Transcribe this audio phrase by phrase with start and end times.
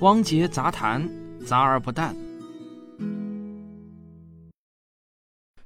[0.00, 1.08] 汪杰杂谈，
[1.46, 2.14] 杂而不淡。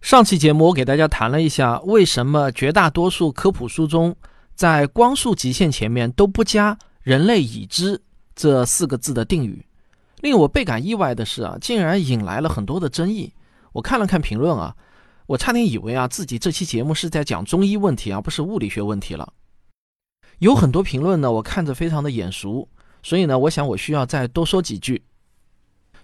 [0.00, 4.14] 上期节目我给大家谈了一下，为什么绝大多数科普书中
[4.54, 8.00] 在光速极限前面都不加“人类已知”
[8.36, 9.66] 这四个字的定语。
[10.20, 13.32] 令我倍感意外的是啊，竟然引来了很多的争议。
[13.72, 14.76] 我看了看评论啊，
[15.26, 19.32] 我差点以为啊自己这期节目是在讲中医问题，而不是物理学问题了。
[20.38, 22.68] 有很多评论呢，我看着非常的眼熟，
[23.02, 25.02] 所以呢，我想我需要再多说几句。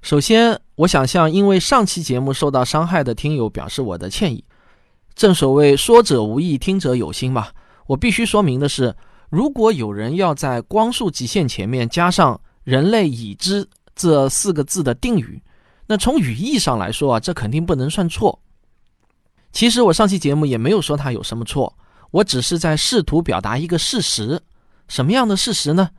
[0.03, 4.45] 首先，我想向因为上期节目受到伤害的听友表示我的歉意。
[5.15, 7.49] 正所谓说者无意，听者有心嘛。
[7.87, 8.95] 我必须说明的是，
[9.31, 15.43] 如果有人要在光速极限前面加上“人类已知”这四个字的定语，
[15.87, 18.39] 那从语义上来说啊，这肯定不能算错。
[19.53, 21.75] 其实我上期节目也没有说他有什么错。
[22.11, 24.41] 我只是在试图表达一个事实，
[24.87, 25.91] 什么样的事实呢？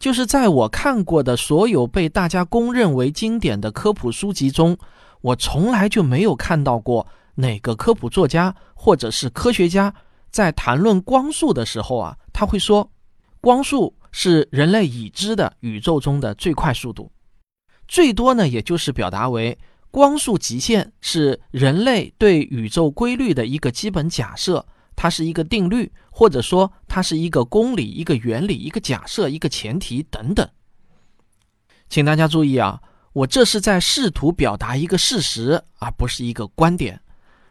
[0.00, 4.76] 就是在我看过的所有被大家公认为经典的科普书籍中，
[5.20, 9.94] 我从来就没有看到过哪个科普作家或者是科学家
[10.30, 12.90] 在谈论光速的时候啊，他会说，
[13.42, 17.12] 光速是人类已知的宇宙中的最快速度，
[17.86, 19.58] 最多呢，也就是表达为
[19.90, 24.64] 光速极限是人类对宇宙规律的一个基本假设。
[24.96, 30.48] 它是一个定律，或者说它是一个公理、一个原理、一个假设、一个前提等等。
[31.88, 32.80] 请大家注意啊，
[33.12, 37.00] 我这是在试图表达一个事实，而不是一个观点。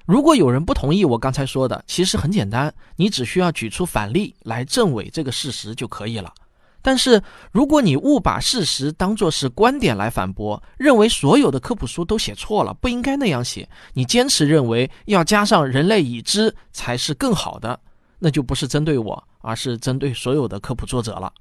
[0.06, 6.34] 如果有人不同意我刚才说的，其实很简单，你只需要举出反例来证伪这个事实就可以了。
[6.82, 17.78] 但是，如果你误把事实当作是观点来反驳，认为所有的科普书都写错了，不应该那样写，你坚持认为要加上“人类已知”才是更好的，
[18.18, 21.34] 那就不是针对我，而是针对所有的科普作者了。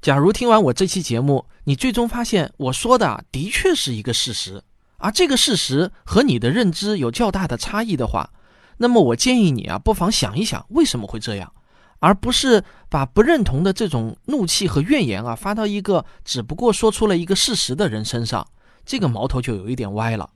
[0.00, 4.62] 假如听完我这期节目，你最终发现我说的的确是一个事实，
[4.96, 8.30] 而这个事实和你的认知有较大的差异的话，
[8.78, 11.52] 那么我建议你啊，不妨想一想为什么会这样。
[11.98, 18.46] 而不是把不认同的这种怒气和怨言啊发到一个只不过说出了一个事实的人身上，
[18.84, 20.30] 这个矛头就有一点歪了。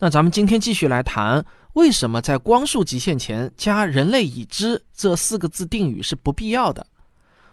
[0.00, 6.86] 那咱们今天继续来谈，为什么在光速极限前加“人类已知”这四个字定语是不必要的？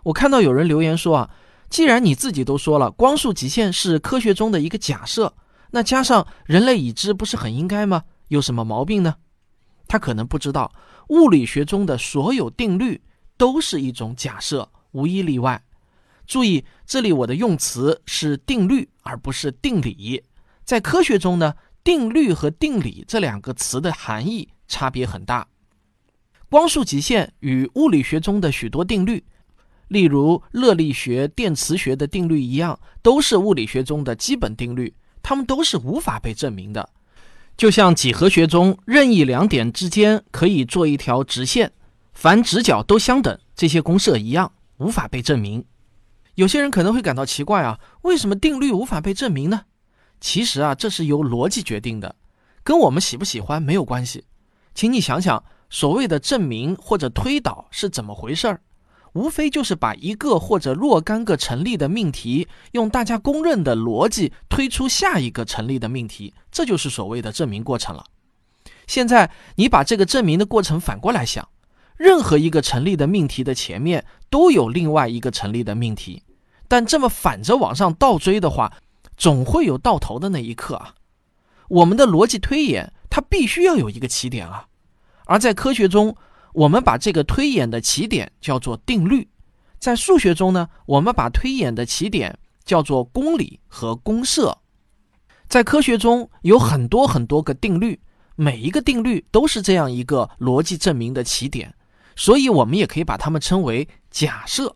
[0.04, 1.30] 我看到有人留言说啊，
[1.70, 5.32] 既然你自己都说了光速极限是科学中的一个假设，
[5.70, 8.04] 那加上“人类已知”不是很应该吗？
[8.30, 9.16] 有什么毛病呢？
[9.88, 10.72] 他可能不知道。
[11.12, 13.02] 物理学中的所有定律
[13.36, 15.62] 都是一种假设，无一例外。
[16.26, 20.24] 注意，这里我的用词是定律，而不是定理。
[20.64, 25.46] 在科学中呢，定律和定理这两个词的含义差别很大。
[26.50, 29.22] 光速极限与物理学中的许多定律，
[29.90, 36.90] 例如热力学、电磁学的定律一样，都是物理学中的基本定律，它们都是无法被证明的。
[37.62, 41.72] 就像几何学中任意两点之间可以做一条直线，
[42.12, 45.64] 凡直角都相等，这些公设一样，无法被证明。
[46.34, 49.66] 有些人可能会感到奇怪啊，为什么定律无法被证明呢？
[50.20, 52.16] 其实啊，这是由逻辑决定的，
[52.64, 54.24] 跟我们喜不喜欢没有关系。
[54.74, 58.62] 请你想想，所谓的证明或者推导是怎么回事儿？
[59.14, 68.06] 无非就是把一个或者若干个成立的命题，用大家公认的逻辑推出下一个成立的命题，这就是所谓的证明过程了。
[68.88, 71.46] 现在你把这个证明的过程反过来想，
[71.98, 76.24] 任何一个成立的命题的前面都有另外一个成立的命题，
[76.70, 78.72] 但这么反着往上倒追的话，
[79.18, 80.96] 总会有到头的那一刻啊。
[81.68, 84.68] 我们的逻辑推演它必须要有一个起点啊，
[85.26, 86.16] 而在科学中。
[86.54, 89.28] 我们把这个推演的起点叫做定律，
[89.80, 94.58] 在数学中呢，我们把推演的起点叫做公理和公设。
[95.48, 98.00] 在科学中有很多很多个定律，
[98.36, 101.74] 每一个定律都是这样一个逻辑证明的起点，
[102.16, 104.76] 所以我们也可以把它们称为假设。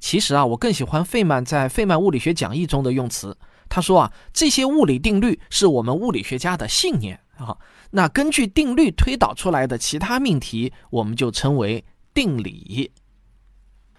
[0.00, 3.36] 其实啊，我更喜欢费曼在《费曼物理学讲义》中的用词，
[3.68, 7.56] 他说啊，这些物理定律是我们物理学家的信念啊。
[7.90, 12.90] 那根据定律推导出来的其他命题，我们就称为定理。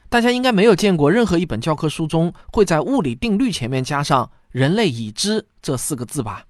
[0.10, 6.46] 大家应该没有见过任何一本教科书中会在物理定律前面加上“人类已知”这四个字吧？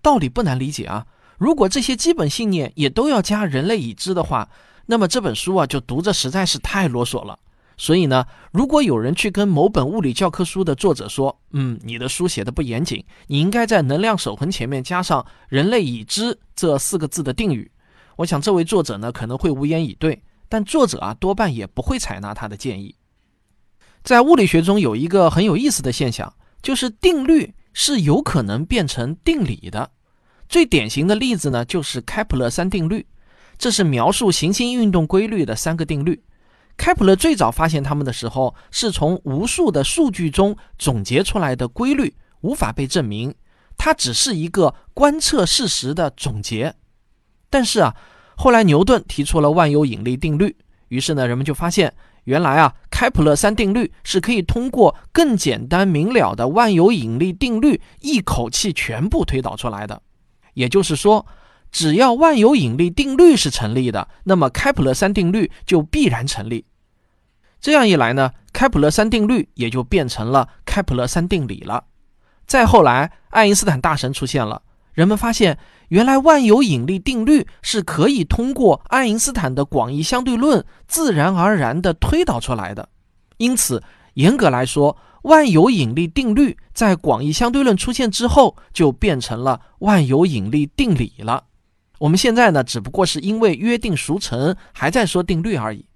[0.00, 1.06] 道理不难理解啊。
[1.36, 4.48] 如果这些基本信念也都要加“人类已知”的话，
[4.86, 7.38] 那么这本书啊就读着实在是太啰嗦了。
[7.76, 17.70] 所以呢，如果有人去跟某本物理教科书的作者说：“嗯，你的书写的不严谨，你应该在能量守恒前面加上‘人类已知’这四个字的定语。”
[18.16, 22.94] 我想这位作者呢可能会无言以对，但作者啊多半也不会采纳他的建议。
[24.04, 26.32] 在物理学中有一个很有意思的现象，
[26.62, 29.90] 就是定律是有可能变成定理的。
[30.48, 33.04] 最典型的例子呢，就是开普勒三定律，
[33.58, 36.22] 这是描述行星运动规律的三个定律。
[36.76, 43.34] 开普勒最早发现它们的时候，是从无数的数据中总结出来的规律，无法被证明，
[43.76, 46.74] 它只是一个观测事实的总结。
[47.48, 47.94] 但是啊，
[48.36, 50.56] 后来牛顿提出了万有引力定律，
[50.88, 51.94] 于是呢，人们就发现，
[52.24, 60.02] 原来啊，开普勒三定律是可以通过更简单明了的万有引力定律一口气全部推导出来的。
[60.54, 61.24] 也就是说。
[61.74, 66.64] 只要万有引力定律是成立的，那么开普勒三定律就必然成立。
[67.60, 71.82] 这样一来呢，开普勒三定律也就变成了开普勒三定理了。
[72.46, 74.62] 再后来，爱因斯坦大神出现了，
[74.92, 82.88] 人们发现原来万有引力定律是可以通过爱因斯坦的广义相对论自然而然地推导出来的。
[83.38, 83.82] 因此，
[84.12, 91.42] 严格来说，万有引力定律在广义相对论出现之后，就变成了万有引力定理了。
[91.98, 95.86] 我们现在呢，只不过是因为约定俗成，还在说定律而已。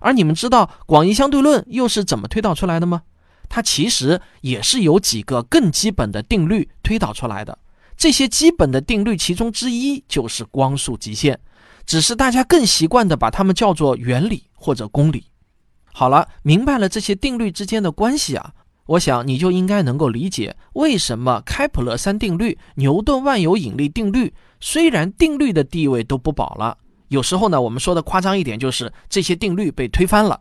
[0.00, 3.02] 而你们知道广义相对论又是怎么推导出来的吗？
[3.48, 7.58] 它其实也是由几个更基本的定律推导出来的。
[7.96, 11.40] 这些基本的定律其中之一就是光速极限，
[11.84, 15.24] 只是大家更习惯的把它们叫做原理或者公理。
[15.92, 18.52] 好了，明白了这些定律之间的关系啊。
[18.88, 26.76] 我想你就应该能够理解为什么开普勒三定律、牛顿万有引力定律虽然定律的地位都不保了，
[27.08, 30.40] 有时候呢，我们说的夸张一点就是这些定律被推翻了，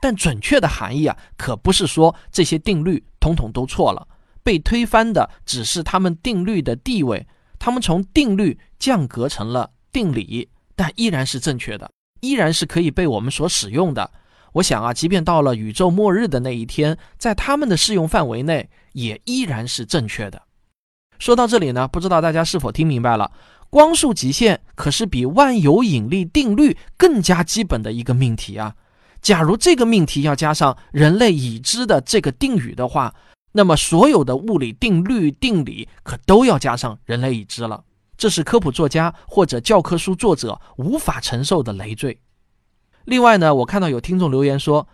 [0.00, 4.04] 但准确的含义啊，可不是说这些定律统统都错了，
[4.42, 7.24] 被推翻的只是他们定律的地位，
[7.60, 11.88] 他们从定律降格成了定理，但依然是正确的，
[12.20, 14.10] 依然是可以被我们所使用的。
[14.54, 20.42] 我想啊，即便到了宇宙末日的那一天，在他们的适用范围内，也依然是正确的。
[21.18, 23.30] 说到这里呢，不知道大家是否听明白了？
[23.70, 28.76] 光速极限可是比万有引力定律更加基本的一个命题啊！
[29.20, 33.12] 假如这个命题要加上人类已知的这个定语的话，
[33.52, 37.82] 那么所有的物理定律、定理可都要加上人类已知了。
[38.16, 42.16] 这是科普作家或者教科书作者无法承受的累赘。
[43.04, 44.86] 另外呢，我看到有听众留言说，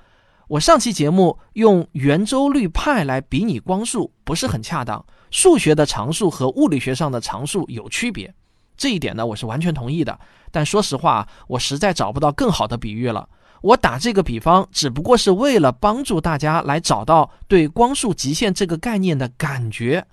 [0.48, 8.34] 我上期节目用圆周率派来比拟光速不是很恰当，数学的常数和物理学上的常数有区别。
[8.76, 10.18] 这一点呢，我是完全同意的。
[10.50, 13.28] 但说实话，我实在找不到更好的比喻了。
[13.62, 20.04] 我打这个比方，只不过是为了帮助大家来找到对光速极限这个概念的感觉。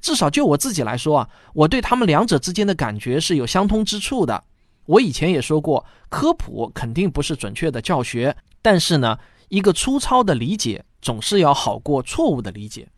[0.00, 4.44] 至少就我自己来说啊，我对他们两者之间的感觉是有相通之处的。
[4.90, 9.16] 我以前也说过，科普肯定不是准确的教学，但是呢，
[9.48, 12.88] 一个粗糙的理解总是要好过错误的理解。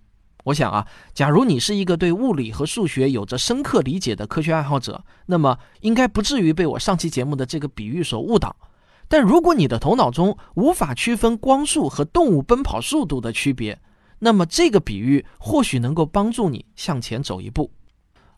[0.44, 8.56] 我想啊，假如你是一个对物理和数学有着深刻理解的科学爱好者，那么应该不至于被我上期节目的这个比喻所误导。
[9.06, 13.78] 但如果你的头脑中无法区分光速和动物奔跑速度的区别，
[14.18, 17.70] 那么这个比喻或许能够帮助你向前走一步。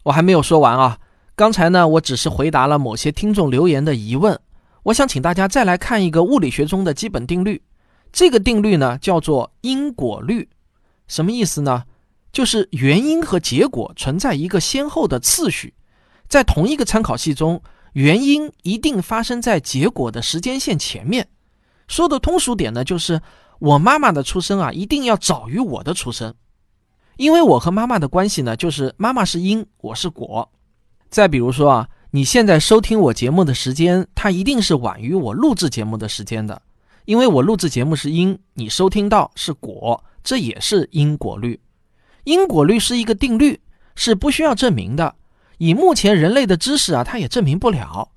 [0.02, 0.98] 我还没有说完啊。
[1.36, 4.38] 刚才呢，我只是回答了某些听众留言的疑问。
[4.84, 7.60] 我想请大家再来看一个物理学中的基本定律。
[8.12, 10.48] 这个定律呢，叫做因果律。
[11.08, 11.82] 什么意思呢？
[12.30, 15.74] 就是原因和结果存在一个先后的次序。
[16.28, 17.60] 在同一个参考系中，
[17.94, 21.26] 原因一定发生在结果的时间线前面。
[21.88, 23.20] 说的通俗点呢，就是
[23.58, 26.32] 我妈妈的出生啊，一定要早于我的出生。
[27.16, 30.48] 因为我和妈妈的关系呢，就是妈妈是因，我是果。
[31.14, 36.60] 再比如说啊，你现在收听我节目的时间，它一定是晚于我录制节目的时间的，
[37.04, 41.60] 因为我录制节目是因，你收听到是果，这也是因果律。
[42.24, 43.60] 因果律是一个定律，
[43.94, 45.14] 是不需要证明的。
[45.58, 48.08] 以目前人类的知识啊，它也证明不了。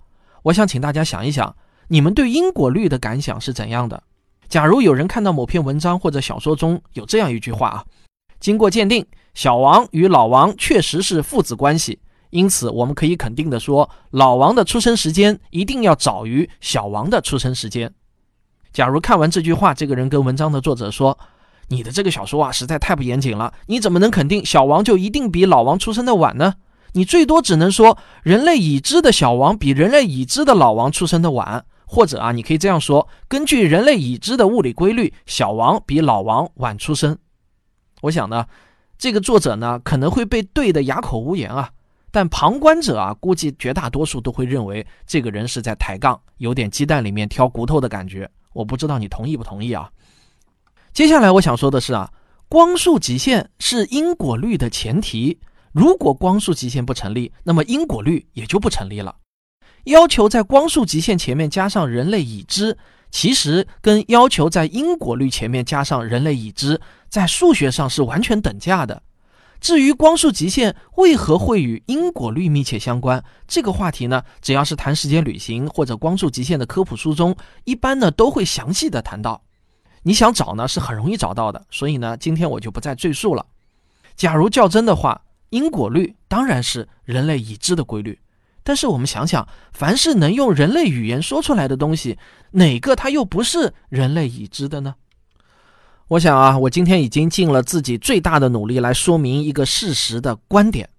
[0.41, 1.55] 我想请大家想一想，
[1.89, 4.01] 你们对因果律的感想是怎样的？
[4.49, 7.85] 假如有人看到某篇文章或者小说中有这样一句话啊，
[8.39, 11.99] 经过鉴定，小王与老王确实是父子关系。
[12.37, 17.91] 因此，我们可以肯定的说，老王的出生时间一定要早于小王的出生时间。
[18.71, 21.17] 假如看完这句话，这个人跟文章的作者说
[21.69, 23.51] ：“你的这个小说啊，实在太不严谨了。
[23.65, 26.53] 你怎么能肯定小王就一定比老王出生的晚呢？
[26.93, 37.17] 你最多只能说，人类已知的小王比人类已知的老王出生的晚，或者啊，你可以这样说：根据人类已知的物理规律，小王比老王晚出生。
[38.03, 38.45] 我想呢，
[38.95, 41.71] 这个作者呢，可能会被对得哑口无言啊。”
[42.11, 48.29] 但旁观者啊，估计绝大多数都会认为这个人是在抬杠，有点鸡蛋里面挑骨头的感觉。
[48.53, 49.89] 我不知道你同意不同意啊？
[50.93, 52.11] 接下来我想说的是啊，
[52.49, 55.39] 光速极限是因果律的前提。
[55.73, 59.15] 如果光速极限不成立，那么因果律也就不成立了。
[59.83, 62.75] 要求在光速极限前面加上人类已知，
[63.11, 69.03] 其实跟要求在因果律前面加上人类已知，在数学上是完全等价的。
[69.59, 79.41] 至于光速极限为何会与因果律密切相关，这个话题呢，只要是谈时间旅行或者光速极限的科普书中，一般呢都会详细的谈到。
[80.03, 83.45] 你想找呢是很容易找到的，所以呢今天我就不再赘述了。
[84.15, 88.17] 假如较真的话，因果律当然是人类已知的规律。
[88.63, 92.17] 但是我们想想，凡是能用人类语言说出来的东西，
[92.51, 94.95] 哪个它又不是人类已知的呢？
[96.09, 100.89] 我想啊，我今天已经尽了自己最大的努力来说明一个事实的观点，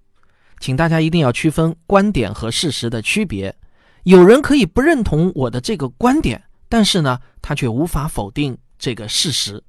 [0.61, 3.55] 请大家一定要区分观点和事实的区别。
[4.03, 8.57] 有人可以不认同我的这个观点，但是呢，他却无法否定。
[8.79, 9.61] 这个事实，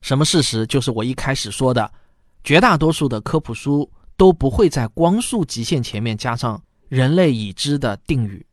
[0.00, 0.66] 什么事实？
[0.66, 1.92] 就是我一开始说的，
[2.42, 6.58] 绝大多数的科普书都不会在光速极限前面加上
[6.88, 8.46] 人类已知的定语。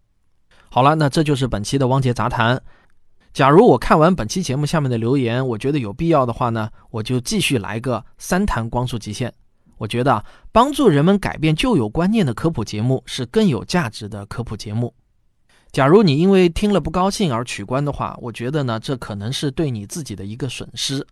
[0.70, 2.62] 好了，那这就是本期的汪杰杂谈。
[3.36, 9.34] 假如我看完本期节目下面的留言，我觉得有必要的话呢，我就继续来个三谈光速极限。
[9.78, 10.24] 我觉得
[10.54, 14.94] 帮助人们改变旧有观念的科普节目是更有价值的科普节目。
[15.74, 21.06] 假如你因为听了不高兴而取关的话，我觉得呢，这可能是对你自己的一个损失。